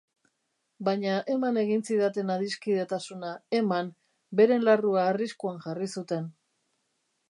[0.87, 3.95] Baina eman egin zidaten adiskidetasuna, eman,
[4.43, 6.31] beren larrua arriskuan jarri zuten.